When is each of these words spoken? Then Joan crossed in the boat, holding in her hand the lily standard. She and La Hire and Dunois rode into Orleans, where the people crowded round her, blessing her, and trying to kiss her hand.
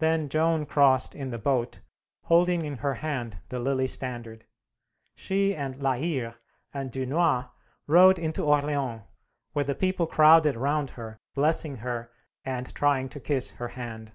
Then 0.00 0.28
Joan 0.28 0.66
crossed 0.66 1.14
in 1.14 1.30
the 1.30 1.38
boat, 1.38 1.80
holding 2.24 2.66
in 2.66 2.76
her 2.76 2.92
hand 2.96 3.40
the 3.48 3.58
lily 3.58 3.86
standard. 3.86 4.44
She 5.14 5.54
and 5.56 5.82
La 5.82 5.92
Hire 5.94 6.34
and 6.74 6.92
Dunois 6.92 7.48
rode 7.86 8.18
into 8.18 8.42
Orleans, 8.42 9.04
where 9.54 9.64
the 9.64 9.74
people 9.74 10.06
crowded 10.06 10.56
round 10.56 10.90
her, 10.90 11.22
blessing 11.34 11.76
her, 11.76 12.10
and 12.44 12.74
trying 12.74 13.08
to 13.08 13.18
kiss 13.18 13.52
her 13.52 13.68
hand. 13.68 14.12